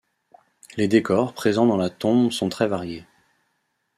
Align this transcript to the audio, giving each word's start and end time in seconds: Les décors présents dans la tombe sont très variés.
Les 0.77 0.87
décors 0.87 1.31
présents 1.35 1.67
dans 1.67 1.77
la 1.77 1.91
tombe 1.91 2.31
sont 2.31 2.49
très 2.49 2.67
variés. 2.67 3.05